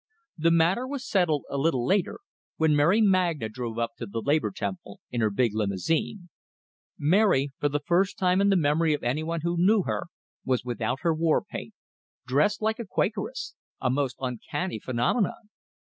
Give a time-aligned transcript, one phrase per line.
[0.35, 2.21] The matter was settled a little later,
[2.57, 6.29] when Mary Magna drove up to the Labor Temple in her big limousine.
[6.97, 10.07] Mary, for the first time in the memory of anyone who knew her,
[10.43, 11.75] was without her war paint;
[12.25, 15.49] dressed like a Quakeress a most uncanny phenomenon!